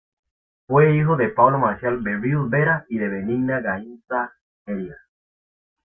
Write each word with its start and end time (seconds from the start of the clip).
Fue 0.65 0.97
hijo 0.97 1.15
de 1.15 1.27
Pablo 1.29 1.59
Marcial 1.59 1.99
Berríos 1.99 2.49
Vera 2.49 2.87
y 2.89 2.97
de 2.97 3.07
Benigna 3.07 3.59
Gaínza 3.61 4.33
Jeria. 4.65 4.97